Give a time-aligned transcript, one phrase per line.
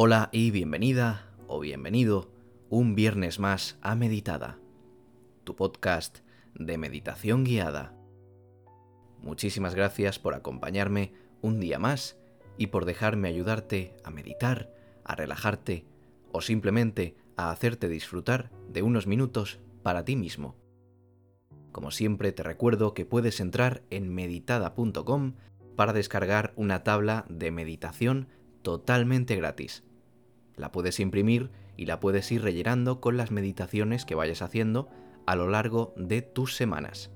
[0.00, 2.30] Hola y bienvenida o bienvenido
[2.70, 4.60] un viernes más a Meditada,
[5.42, 6.18] tu podcast
[6.54, 7.96] de meditación guiada.
[9.20, 12.16] Muchísimas gracias por acompañarme un día más
[12.56, 14.72] y por dejarme ayudarte a meditar,
[15.02, 15.84] a relajarte
[16.30, 20.54] o simplemente a hacerte disfrutar de unos minutos para ti mismo.
[21.72, 25.34] Como siempre te recuerdo que puedes entrar en meditada.com
[25.74, 28.28] para descargar una tabla de meditación
[28.62, 29.82] totalmente gratis.
[30.58, 34.88] La puedes imprimir y la puedes ir rellenando con las meditaciones que vayas haciendo
[35.26, 37.10] a lo largo de tus semanas.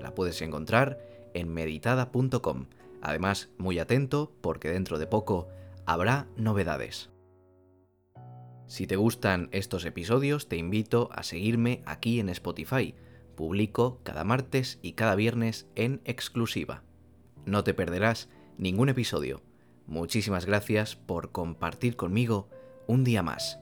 [0.00, 0.98] La puedes encontrar
[1.34, 2.66] en meditada.com.
[3.02, 5.48] Además, muy atento porque dentro de poco
[5.86, 7.10] habrá novedades.
[8.66, 12.94] Si te gustan estos episodios, te invito a seguirme aquí en Spotify.
[13.34, 16.82] Publico cada martes y cada viernes en exclusiva.
[17.46, 19.42] No te perderás ningún episodio.
[19.86, 22.50] Muchísimas gracias por compartir conmigo
[22.88, 23.60] un día más.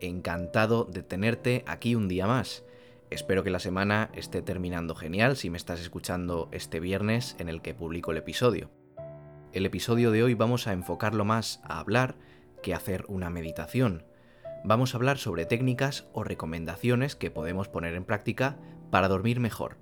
[0.00, 2.62] Encantado de tenerte aquí un día más.
[3.08, 7.62] Espero que la semana esté terminando genial si me estás escuchando este viernes en el
[7.62, 8.70] que publico el episodio.
[9.54, 12.16] El episodio de hoy vamos a enfocarlo más a hablar
[12.62, 14.04] que hacer una meditación.
[14.62, 18.58] Vamos a hablar sobre técnicas o recomendaciones que podemos poner en práctica
[18.90, 19.78] para dormir mejor.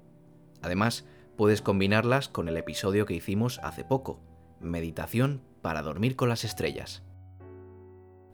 [0.62, 1.04] Además,
[1.36, 4.20] puedes combinarlas con el episodio que hicimos hace poco,
[4.60, 7.02] Meditación para dormir con las estrellas.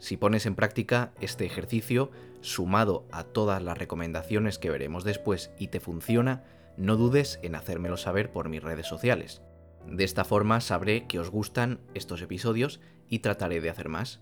[0.01, 5.69] Si pones en práctica este ejercicio, sumado a todas las recomendaciones que veremos después y
[5.69, 6.43] te funciona,
[6.77, 9.43] no dudes en hacérmelo saber por mis redes sociales.
[9.87, 14.21] De esta forma sabré que os gustan estos episodios y trataré de hacer más.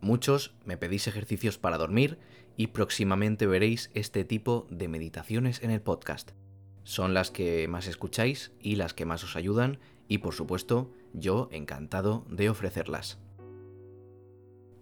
[0.00, 2.18] Muchos me pedís ejercicios para dormir
[2.56, 6.32] y próximamente veréis este tipo de meditaciones en el podcast
[6.86, 11.48] son las que más escucháis y las que más os ayudan y por supuesto yo
[11.50, 13.18] encantado de ofrecerlas.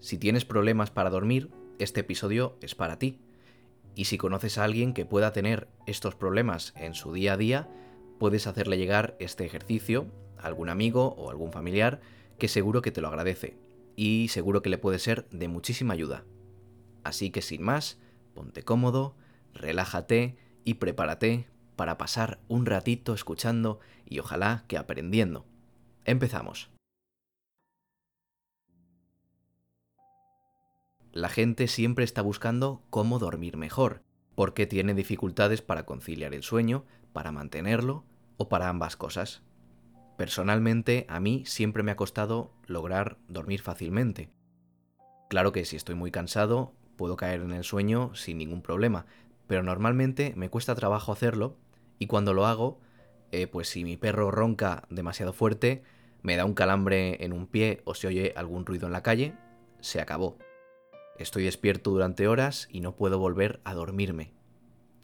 [0.05, 1.48] Si tienes problemas para dormir,
[1.79, 3.20] este episodio es para ti.
[3.95, 7.70] Y si conoces a alguien que pueda tener estos problemas en su día a día,
[8.18, 10.06] puedes hacerle llegar este ejercicio
[10.36, 12.02] a algún amigo o algún familiar
[12.36, 13.56] que seguro que te lo agradece
[13.96, 16.27] y seguro que le puede ser de muchísima ayuda.
[17.02, 17.98] Así que sin más,
[18.34, 19.17] ponte cómodo,
[19.55, 21.46] relájate y prepárate
[21.77, 25.46] para pasar un ratito escuchando y ojalá que aprendiendo.
[26.05, 26.73] Empezamos.
[31.14, 34.02] La gente siempre está buscando cómo dormir mejor,
[34.35, 38.05] porque tiene dificultades para conciliar el sueño, para mantenerlo
[38.36, 39.41] o para ambas cosas.
[40.19, 44.33] Personalmente, a mí siempre me ha costado lograr dormir fácilmente.
[45.30, 49.07] Claro que si estoy muy cansado, puedo caer en el sueño sin ningún problema,
[49.47, 51.57] pero normalmente me cuesta trabajo hacerlo
[52.01, 52.80] y cuando lo hago,
[53.30, 55.85] eh, pues si mi perro ronca demasiado fuerte,
[56.23, 59.36] me da un calambre en un pie o se oye algún ruido en la calle,
[59.79, 60.39] se acabó.
[61.17, 64.33] Estoy despierto durante horas y no puedo volver a dormirme.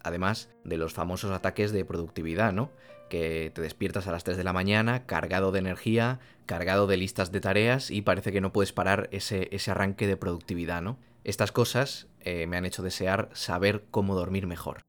[0.02, 2.70] Además de los famosos ataques de productividad, ¿no?
[3.08, 7.30] Que te despiertas a las 3 de la mañana, cargado de energía, cargado de listas
[7.30, 10.98] de tareas y parece que no puedes parar ese, arranque de productividad, ¿no?
[11.22, 14.82] Estas cosas eh, me han hecho desear saber cómo dormir mejor.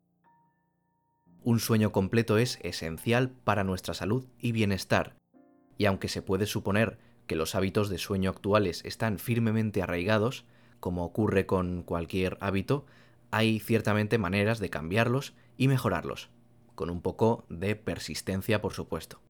[1.44, 5.16] Un sueño completo es esencial para nuestra salud y bienestar,
[5.78, 10.46] y aunque se puede suponer que los hábitos de sueño actuales están firmemente arraigados,
[10.82, 12.86] como ocurre con cualquier hábito,
[13.32, 16.30] hay ciertamente maneras de cambiarlos y mejorarlos,
[16.76, 19.22] con un poco de persistencia por supuesto.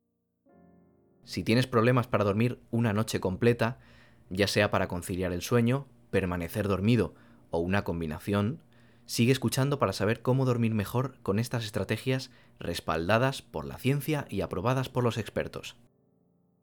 [1.24, 3.78] Si tienes problemas para dormir una noche completa,
[4.32, 7.14] ya sea para conciliar el sueño, permanecer dormido
[7.52, 8.64] o una combinación,
[9.12, 14.40] Sigue escuchando para saber cómo dormir mejor con estas estrategias respaldadas por la ciencia y
[14.40, 15.76] aprobadas por los expertos.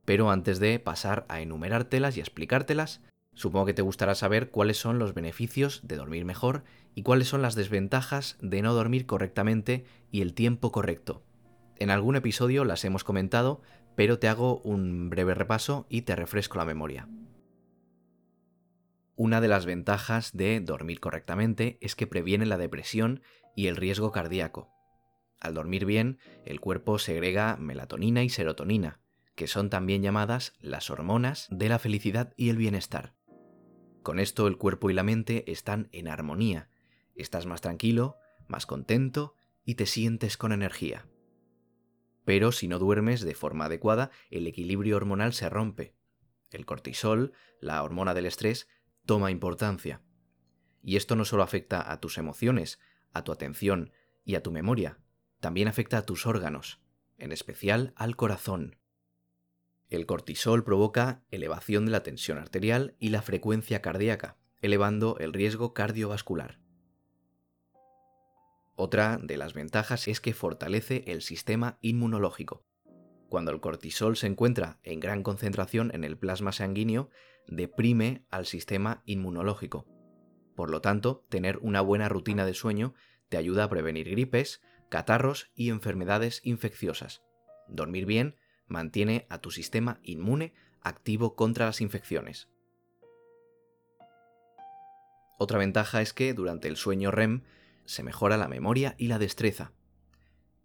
[0.06, 3.03] Pero antes de pasar a enumerártelas y explicártelas,
[3.38, 6.65] supongo que te gustará saber cuáles son los beneficios de dormir mejor
[6.97, 11.22] y cuáles son las desventajas de no dormir correctamente y el tiempo correcto.
[11.76, 13.62] En algún episodio las hemos comentado,
[13.94, 17.08] pero te hago un breve repaso y te refresco la memoria.
[19.14, 23.23] Una de las ventajas de dormir correctamente es que previene la depresión
[23.55, 24.69] y el riesgo cardíaco.
[25.38, 28.99] Al dormir bien, el cuerpo segrega melatonina y serotonina,
[29.37, 33.18] que son también llamadas las hormonas de la felicidad y el bienestar.
[34.08, 36.70] Con esto el cuerpo y la mente están en armonía,
[37.14, 38.16] estás más tranquilo,
[38.46, 39.34] más contento
[39.66, 41.06] y te sientes con energía.
[42.25, 45.94] Pero si no duermes de forma adecuada, el equilibrio hormonal se rompe.
[46.50, 48.66] El cortisol, la hormona del estrés,
[49.05, 50.00] toma importancia.
[50.82, 52.81] Y esto no solo afecta a tus emociones,
[53.12, 53.93] a tu atención
[54.25, 55.00] y a tu memoria,
[55.38, 56.81] también afecta a tus órganos,
[57.19, 58.77] en especial al corazón.
[59.88, 65.73] El cortisol provoca elevación de la tensión arterial y la frecuencia cardíaca, elevando el riesgo
[65.73, 66.61] cardiovascular.
[68.76, 72.64] Otra de las ventajas es que fortalece el sistema inmunológico.
[73.29, 77.11] Cuando el cortisol se encuentra en gran concentración en el plasma sanguíneo,
[77.46, 79.87] deprime al sistema inmunológico.
[80.55, 82.94] Por lo tanto, tener una buena rutina de sueño
[83.29, 87.23] te ayuda a prevenir gripes, catarros y enfermedades infecciosas.
[87.69, 88.37] Dormir bien
[88.69, 92.49] mantiene a tu sistema inmune activo contra las infecciones.
[95.38, 97.43] Otra ventaja es que durante el sueño REM
[97.85, 99.73] se mejora la memoria y la destreza.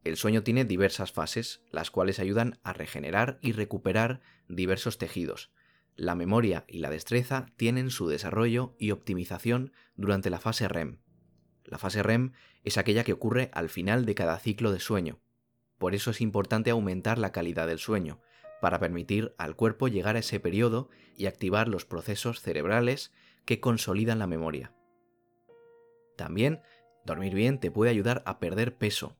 [0.03, 5.51] El sueño tiene diversas fases, las cuales ayudan a regenerar y recuperar diversos tejidos.
[5.95, 10.97] La memoria y la destreza tienen su desarrollo y optimización durante la fase REM.
[11.63, 12.33] La fase REM
[12.63, 15.21] es aquella que ocurre al final de cada ciclo de sueño.
[15.83, 18.21] Por eso es importante aumentar la calidad del sueño,
[18.61, 20.87] para permitir al cuerpo llegar a ese periodo
[21.17, 23.11] y activar los procesos cerebrales
[23.43, 24.73] que consolidan la memoria.
[26.15, 26.61] También
[27.03, 29.17] Dormir bien te puede ayudar a perder peso.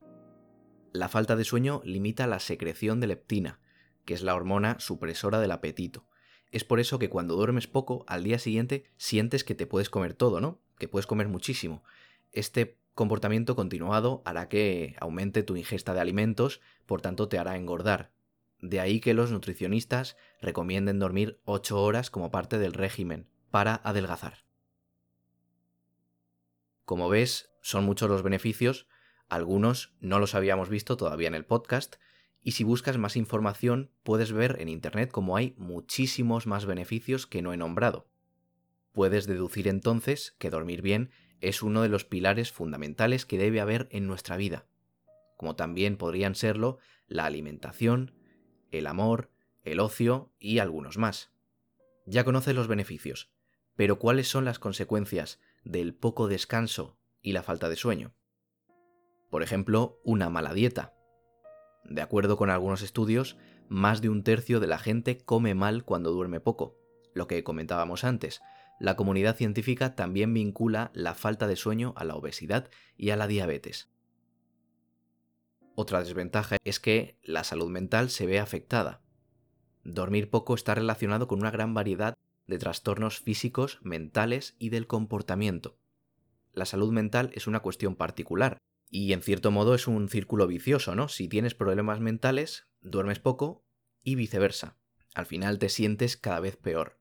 [0.94, 3.60] La falta de sueño limita la secreción de leptina,
[4.06, 6.08] que es la hormona supresora del apetito.
[6.50, 10.14] Es por eso que cuando duermes poco, al día siguiente sientes que te puedes comer
[10.14, 10.62] todo, ¿no?
[10.78, 11.84] Que puedes comer muchísimo.
[12.32, 18.12] Este comportamiento continuado hará que aumente tu ingesta de alimentos, por tanto te hará engordar.
[18.60, 24.44] De ahí que los nutricionistas recomienden dormir 8 horas como parte del régimen para adelgazar.
[26.84, 28.86] Como ves, son muchos los beneficios,
[29.28, 31.96] algunos no los habíamos visto todavía en el podcast,
[32.42, 37.42] y si buscas más información puedes ver en Internet cómo hay muchísimos más beneficios que
[37.42, 38.06] no he nombrado.
[38.92, 41.10] Puedes deducir entonces que dormir bien
[41.48, 44.66] es uno de los pilares fundamentales que debe haber en nuestra vida,
[45.36, 48.14] como también podrían serlo la alimentación,
[48.70, 49.30] el amor,
[49.62, 51.32] el ocio y algunos más.
[52.06, 53.30] Ya conoces los beneficios,
[53.76, 58.14] pero ¿cuáles son las consecuencias del poco descanso y la falta de sueño.
[59.30, 60.94] Por ejemplo, una mala dieta.
[61.84, 63.36] De acuerdo con algunos estudios,
[63.68, 66.76] más de un tercio de la gente come mal cuando duerme poco.
[67.14, 68.42] Lo que comentábamos antes,
[68.80, 73.26] la comunidad científica también vincula la falta de sueño a la obesidad y a la
[73.26, 73.90] diabetes.
[75.74, 79.02] Otra desventaja es que la salud mental se ve afectada.
[79.82, 82.14] Dormir poco está relacionado con una gran variedad
[82.46, 85.78] de trastornos físicos, mentales y del comportamiento
[86.54, 88.58] la salud mental es una cuestión particular.
[88.90, 91.08] Y en cierto modo es un círculo vicioso, ¿no?
[91.08, 93.64] Si tienes problemas mentales, duermes poco
[94.02, 94.78] y viceversa.
[95.14, 97.00] Al final te sientes cada vez peor.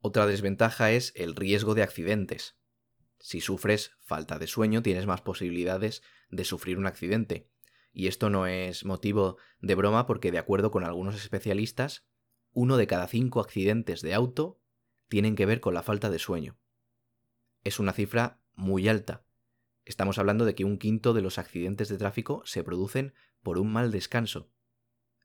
[0.00, 2.56] Otra desventaja es el riesgo de accidentes.
[3.18, 7.48] Si sufres falta de sueño, tienes más posibilidades de sufrir un accidente.
[7.92, 12.06] Y esto no es motivo de broma porque de acuerdo con algunos especialistas,
[12.52, 14.60] uno de cada cinco accidentes de auto
[15.08, 16.60] tienen que ver con la falta de sueño
[17.64, 19.24] es una cifra muy alta.
[19.84, 23.72] Estamos hablando de que un quinto de los accidentes de tráfico se producen por un
[23.72, 24.50] mal descanso.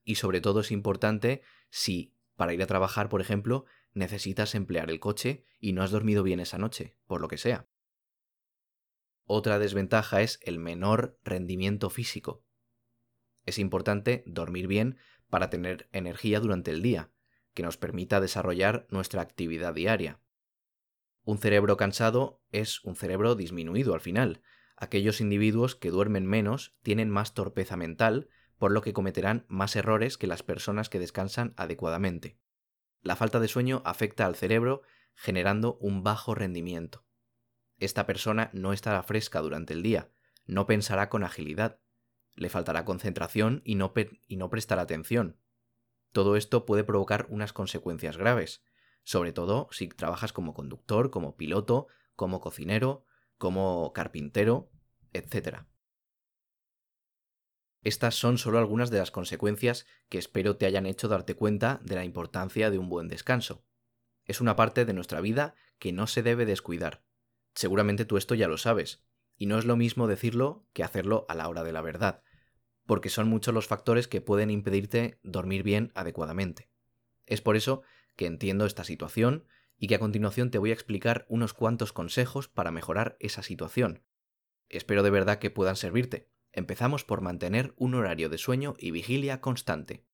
[0.03, 3.65] Y sobre todo es importante si, para ir a trabajar, por ejemplo,
[3.95, 7.67] necesitas emplear el coche y no has dormido bien esa noche, por lo que sea.
[9.25, 12.43] Otra desventaja es el menor rendimiento físico.
[13.45, 14.97] Es importante dormir bien
[15.29, 17.09] para tener energía durante el día,
[17.55, 20.19] que nos permita desarrollar nuestra actividad diaria.
[21.23, 24.43] Un cerebro cansado es un cerebro disminuido al final.
[24.77, 30.17] Aquellos individuos que duermen menos tienen más torpeza mental, por lo que cometerán más errores
[30.17, 32.37] que las personas que descansan adecuadamente.
[33.05, 34.81] La falta de sueño afecta al cerebro
[35.13, 37.05] generando un bajo rendimiento.
[37.77, 40.09] Esta persona no estará fresca durante el día,
[40.47, 41.79] no pensará con agilidad,
[42.33, 43.93] le faltará concentración y no,
[44.27, 45.39] y no prestará atención.
[46.13, 48.63] Todo esto puede provocar unas consecuencias graves,
[49.03, 51.85] sobre todo si trabajas como conductor, como piloto,
[52.15, 53.05] como cocinero,
[53.37, 54.71] como carpintero,
[55.13, 55.67] etc.
[57.85, 61.93] Estas son solo algunas de las consecuencias que espero te hayan hecho darte cuenta de
[61.93, 63.63] la importancia de un buen descanso.
[64.25, 67.03] Es una parte de nuestra vida que no se debe descuidar.
[67.53, 69.05] Seguramente tú esto ya lo sabes,
[69.37, 72.23] y no es lo mismo decirlo que hacerlo a la hora de la verdad,
[72.87, 76.71] porque son muchos los factores que pueden impedirte dormir bien adecuadamente.
[77.27, 77.83] Es por eso
[78.15, 79.45] que entiendo esta situación
[79.77, 84.01] y que a continuación te voy a explicar unos cuantos consejos para mejorar esa situación.
[84.69, 86.31] Espero de verdad que puedan servirte.
[86.55, 90.05] Empezamos por mantener un horario de sueño y vigilia constante.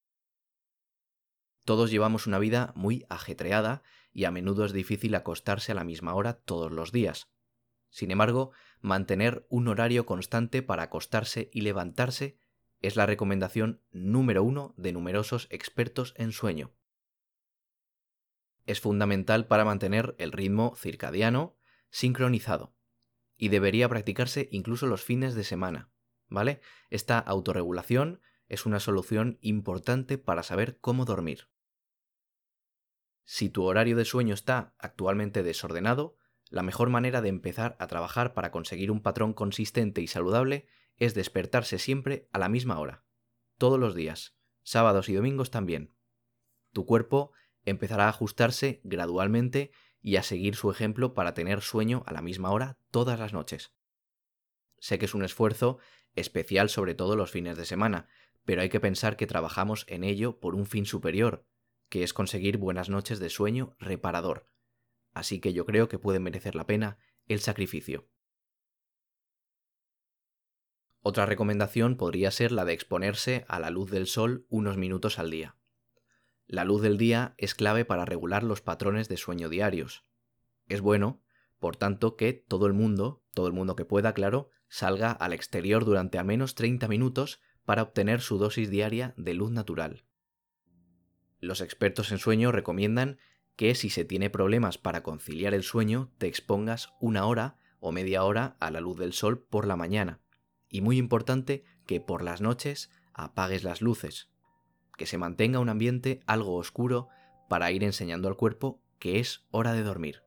[1.64, 6.14] Todos llevamos una vida muy ajetreada y a menudo es difícil acostarse a la misma
[6.14, 7.30] hora todos los días.
[7.90, 12.40] Sin embargo, mantener un horario constante para acostarse y levantarse
[12.80, 16.72] es la recomendación número uno de numerosos expertos en sueño.
[18.66, 21.56] Es fundamental para mantener el ritmo circadiano
[21.90, 22.74] sincronizado
[23.36, 25.91] y debería practicarse incluso los fines de semana,
[26.32, 26.60] ¿vale?
[26.90, 31.48] Esta autorregulación es una solución importante para saber cómo dormir.
[33.24, 36.16] Si tu horario de sueño está actualmente desordenado,
[36.50, 41.14] la mejor manera de empezar a trabajar para conseguir un patrón consistente y saludable es
[41.14, 43.04] despertarse siempre a la misma hora,
[43.56, 45.94] todos los días, sábados y domingos también.
[46.72, 47.32] Tu cuerpo
[47.64, 52.50] empezará a ajustarse gradualmente y a seguir su ejemplo para tener sueño a la misma
[52.50, 53.72] hora todas las noches.
[54.82, 55.78] Sé que es un esfuerzo
[56.16, 58.08] especial sobre todo los fines de semana,
[58.44, 61.46] pero hay que pensar que trabajamos en ello por un fin superior,
[61.88, 64.50] que es conseguir buenas noches de sueño reparador,
[65.12, 66.98] así que yo creo que puede merecer la pena
[67.28, 68.08] el sacrificio.
[71.00, 75.30] Otra recomendación podría ser la de exponerse a la luz del sol unos minutos al
[75.30, 75.56] día.
[76.48, 80.04] La luz del día es clave para regular los patrones de sueño diarios.
[80.66, 81.22] Es bueno,
[81.60, 85.84] por tanto, que todo el mundo, todo el mundo que pueda, claro, salga al exterior
[85.84, 90.06] durante al menos 30 minutos para obtener su dosis diaria de luz natural.
[91.40, 93.18] Los expertos en sueño recomiendan
[93.54, 98.24] que si se tiene problemas para conciliar el sueño, te expongas una hora o media
[98.24, 100.22] hora a la luz del sol por la mañana.
[100.70, 104.30] Y muy importante que por las noches apagues las luces,
[104.96, 107.08] que se mantenga un ambiente algo oscuro
[107.50, 110.22] para ir enseñando al cuerpo que es hora de dormir.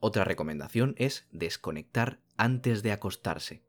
[0.00, 3.62] Otra recomendación es desconectar antes de acostarse.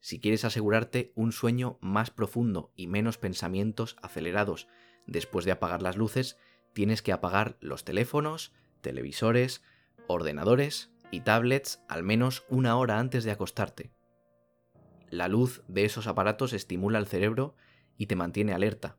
[0.00, 4.66] Si quieres asegurarte un sueño más profundo y menos pensamientos acelerados
[5.06, 6.38] después de apagar las luces,
[6.72, 9.62] tienes que apagar los teléfonos, televisores,
[10.06, 13.92] ordenadores y tablets al menos una hora antes de acostarte.
[15.10, 17.56] La luz de esos aparatos estimula el cerebro
[17.98, 18.96] y te mantiene alerta,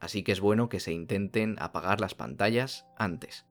[0.00, 3.47] así que es bueno que se intenten apagar las pantallas antes.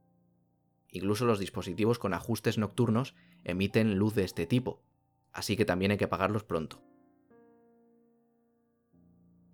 [0.97, 3.13] Incluso los dispositivos con ajustes nocturnos
[3.43, 4.81] emiten luz de este tipo,
[5.31, 6.81] así que también hay que apagarlos pronto.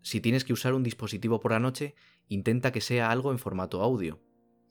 [0.01, 1.95] Si tienes que usar un dispositivo por la noche,
[2.29, 4.21] intenta que sea algo en formato audio.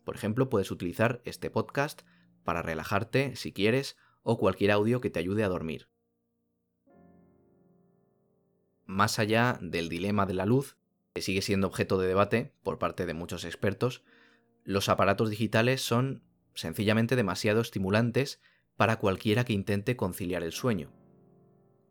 [0.03, 2.05] Por ejemplo, puedes utilizar este podcast
[2.43, 5.91] para relajarte si quieres o cualquier audio que te ayude a dormir.
[8.87, 10.79] Más allá del dilema de la luz,
[11.13, 14.03] que sigue siendo objeto de debate por parte de muchos expertos,
[14.65, 16.23] los aparatos digitales son
[16.55, 18.41] sencillamente demasiado estimulantes
[18.77, 20.93] para cualquiera que intente conciliar el sueño.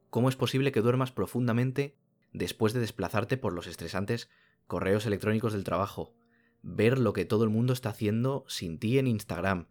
[0.10, 1.96] ¿Cómo es posible que duermas profundamente
[2.34, 4.30] después de desplazarte por los estresantes
[4.68, 6.14] correos electrónicos del trabajo,
[6.62, 9.68] ver lo que todo el mundo está haciendo sin ti en Instagram,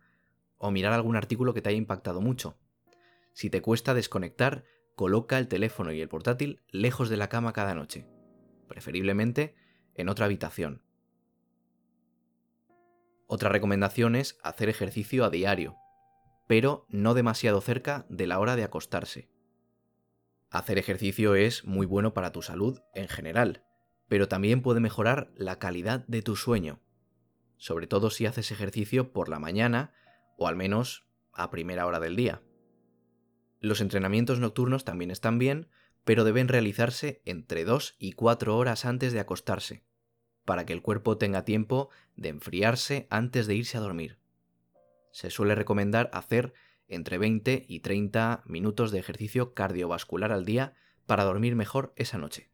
[0.58, 2.58] o mirar algún artículo que te haya impactado mucho.
[3.32, 7.74] Si te cuesta desconectar, coloca el teléfono y el portátil lejos de la cama cada
[7.74, 8.06] noche,
[8.68, 9.54] preferiblemente
[9.94, 10.82] en otra habitación.
[13.32, 15.76] Otra recomendación es hacer ejercicio a diario,
[16.48, 19.30] pero no demasiado cerca de la hora de acostarse.
[20.50, 23.62] Hacer ejercicio es muy bueno para tu salud en general,
[24.08, 26.80] pero también puede mejorar la calidad de tu sueño,
[27.56, 29.94] sobre todo si haces ejercicio por la mañana
[30.36, 32.42] o al menos a primera hora del día.
[33.60, 35.68] Los entrenamientos nocturnos también están bien,
[36.02, 39.84] pero deben realizarse entre 2 y 4 horas antes de acostarse,
[40.50, 44.18] para que el cuerpo tenga tiempo de enfriarse antes de irse a dormir.
[45.12, 46.54] Se suele recomendar hacer
[46.88, 50.74] entre 20 y 30 minutos de ejercicio cardiovascular al día
[51.06, 52.50] para dormir mejor esa noche.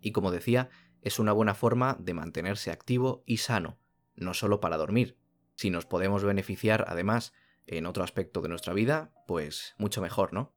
[0.00, 0.70] Y como decía,
[1.02, 3.80] es una buena forma de mantenerse activo y sano,
[4.14, 5.18] no solo para dormir.
[5.56, 7.32] Si nos podemos beneficiar además
[7.66, 10.54] en otro aspecto de nuestra vida, pues mucho mejor, ¿no?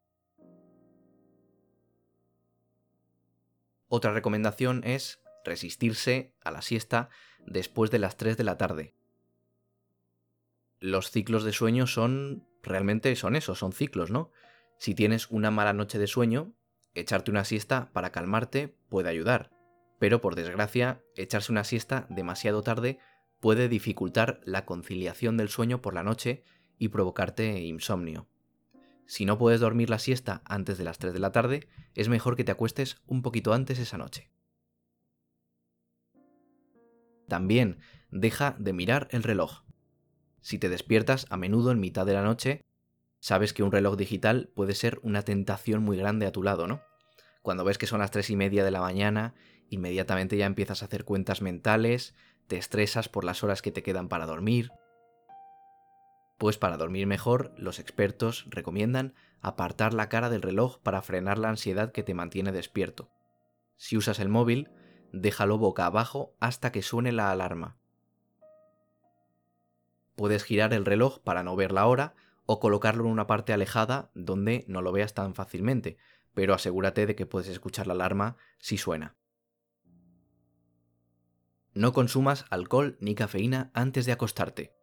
[3.87, 7.09] Otra recomendación es resistirse a la siesta
[7.45, 8.95] después de las 3 de la tarde.
[10.79, 14.31] Los ciclos de sueño son realmente son eso, son ciclos, ¿no?
[14.77, 16.53] Si tienes una mala noche de sueño,
[16.95, 19.51] echarte una siesta para calmarte puede ayudar.
[19.99, 22.99] Pero por desgracia, echarse una siesta demasiado tarde
[23.39, 26.43] puede dificultar la conciliación del sueño por la noche
[26.77, 28.27] y provocarte insomnio.
[29.05, 32.35] Si no puedes dormir la siesta antes de las 3 de la tarde, es mejor
[32.35, 34.31] que te acuestes un poquito antes esa noche.
[37.31, 39.61] También deja de mirar el reloj.
[40.41, 42.59] Si te despiertas a menudo en mitad de la noche,
[43.21, 46.81] sabes que un reloj digital puede ser una tentación muy grande a tu lado, ¿no?
[47.41, 49.33] Cuando ves que son las tres y media de la mañana,
[49.69, 52.15] inmediatamente ya empiezas a hacer cuentas mentales,
[52.47, 54.73] te estresas por las horas que te quedan para dormir.
[56.37, 61.47] Pues para dormir mejor, los expertos recomiendan apartar la cara del reloj para frenar la
[61.47, 63.09] ansiedad que te mantiene despierto.
[63.77, 64.69] Si usas el móvil,
[65.11, 67.77] déjalo boca abajo hasta que suene la alarma.
[70.15, 72.15] Puedes girar el reloj para no ver la hora
[72.45, 75.97] o colocarlo en una parte alejada donde no lo veas tan fácilmente,
[76.33, 79.15] pero asegúrate de que puedes escuchar la alarma si suena.
[81.73, 84.73] No consumas alcohol ni cafeína antes de acostarte.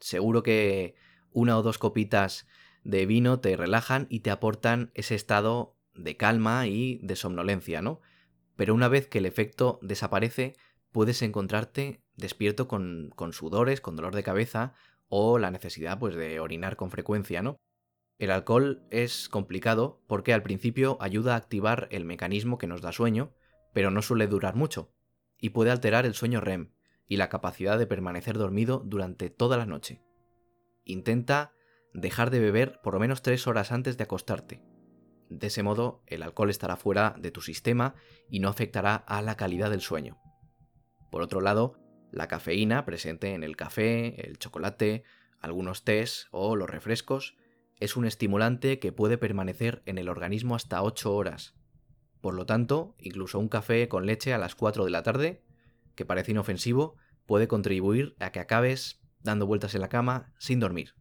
[0.00, 0.96] Seguro que
[1.30, 2.46] una o dos copitas
[2.82, 8.00] de vino te relajan y te aportan ese estado de calma y de somnolencia, ¿no?
[8.56, 10.56] Pero una vez que el efecto desaparece,
[10.92, 14.72] puedes encontrarte despierto con, con sudores, con dolor de cabeza
[15.08, 17.56] o la necesidad pues, de orinar con frecuencia, ¿no?
[18.18, 22.92] El alcohol es complicado porque al principio ayuda a activar el mecanismo que nos da
[22.92, 23.34] sueño,
[23.74, 24.94] pero no suele durar mucho,
[25.38, 26.72] y puede alterar el sueño REM
[27.08, 30.02] y la capacidad de permanecer dormido durante toda la noche.
[30.84, 31.52] Intenta
[31.92, 34.62] dejar de beber por lo menos tres horas antes de acostarte.
[35.28, 37.94] De ese modo, el alcohol estará fuera de tu sistema
[38.30, 40.18] y no afectará a la calidad del sueño.
[41.10, 41.78] Por otro lado,
[42.12, 45.04] la cafeína presente en el café, el chocolate,
[45.40, 47.36] algunos tés o los refrescos
[47.78, 51.54] es un estimulante que puede permanecer en el organismo hasta 8 horas.
[52.20, 55.44] Por lo tanto, incluso un café con leche a las 4 de la tarde,
[55.94, 60.94] que parece inofensivo, puede contribuir a que acabes dando vueltas en la cama sin dormir.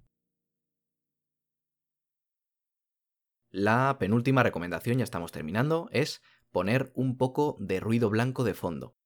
[3.57, 6.21] La penúltima recomendación, ya estamos terminando, es
[6.51, 8.97] poner un poco de ruido blanco de fondo.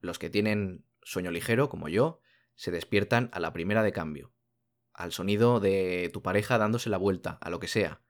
[0.00, 2.20] Los que tienen sueño ligero, como yo,
[2.56, 4.32] se despiertan a la primera de cambio,
[4.92, 8.02] al sonido de tu pareja dándose la vuelta, a lo que sea.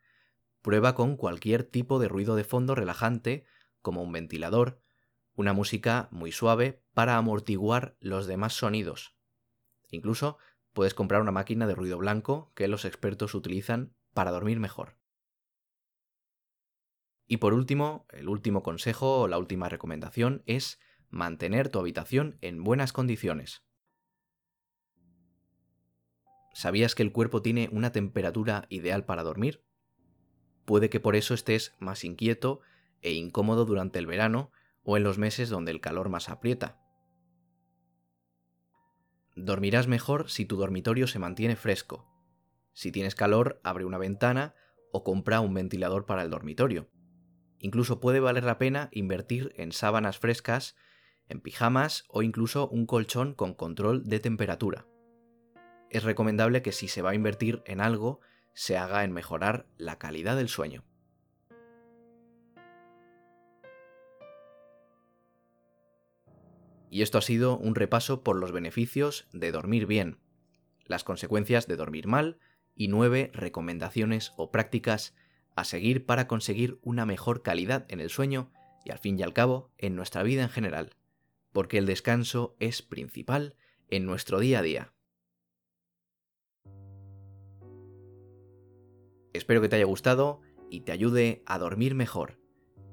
[0.62, 3.44] Prueba con cualquier tipo de ruido de fondo relajante,
[3.82, 4.80] como un ventilador,
[5.34, 9.14] una música muy suave para amortiguar los demás sonidos.
[9.90, 10.38] Incluso
[10.72, 14.96] puedes comprar una máquina de ruido blanco que los expertos utilizan para dormir mejor.
[17.26, 22.64] Y por último, el último consejo o la última recomendación es mantener tu habitación en
[22.64, 23.62] buenas condiciones.
[26.54, 29.62] ¿Sabías que el cuerpo tiene una temperatura ideal para dormir?
[30.64, 32.60] Puede que por eso estés más inquieto
[33.00, 34.50] e incómodo durante el verano
[34.82, 36.80] o en los meses donde el calor más aprieta.
[39.40, 42.08] Dormirás mejor si tu dormitorio se mantiene fresco.
[42.72, 44.54] Si tienes calor, abre una ventana
[44.90, 46.90] o compra un ventilador para el dormitorio.
[47.60, 50.74] Incluso puede valer la pena invertir en sábanas frescas
[51.28, 54.86] en pijamas o incluso un colchón con control de temperatura.
[55.88, 58.20] Es recomendable que si se va a invertir en algo,
[58.54, 60.84] se haga en mejorar la calidad del sueño.
[66.90, 70.18] Y esto ha sido un repaso por los beneficios de dormir bien,
[70.86, 72.38] las consecuencias de dormir mal
[72.74, 75.14] y nueve recomendaciones o prácticas
[75.54, 78.50] a seguir para conseguir una mejor calidad en el sueño
[78.84, 80.98] y al fin y al cabo en nuestra vida en general
[81.52, 83.56] porque el descanso es principal
[83.88, 84.92] en nuestro día a día.
[89.32, 92.37] Espero que te haya gustado y te ayude a dormir mejor.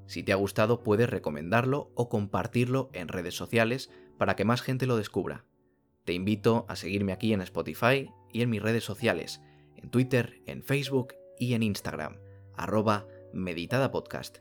[0.06, 4.86] Si te ha gustado puedes recomendarlo o compartirlo en redes sociales para que más gente
[4.86, 5.44] lo descubra.
[6.04, 9.42] Te invito a seguirme aquí en Spotify y en mis redes sociales,
[9.74, 12.18] en Twitter, en Facebook y en Instagram,
[12.54, 14.38] arroba meditadapodcast.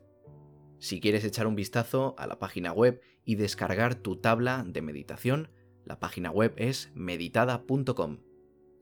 [0.78, 5.50] Si quieres echar un vistazo a la página web y descargar tu tabla de meditación,
[5.84, 8.20] la página web es meditada.com.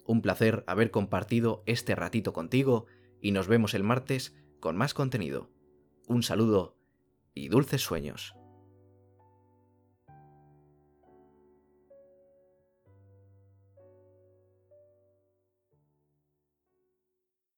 [0.05, 2.85] Un placer haber compartido este ratito contigo
[3.21, 5.49] y nos vemos el martes con más contenido.
[6.07, 6.77] Un saludo
[7.33, 8.35] y dulces sueños.